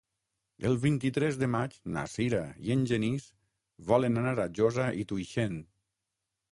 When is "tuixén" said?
5.13-5.63